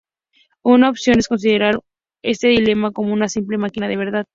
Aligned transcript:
Una 0.63 0.89
opción 0.89 1.19
es 1.19 1.27
considerar 1.27 1.79
este 2.23 2.47
dilema 2.47 2.89
como 2.91 3.13
una 3.13 3.29
simple 3.29 3.59
"máquina 3.59 3.87
de 3.87 3.95
la 3.97 3.99
verdad". 4.03 4.27